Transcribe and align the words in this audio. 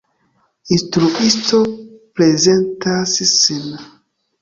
Instruisto 0.75 1.61
prezentas 2.19 3.17
sin. 3.39 3.73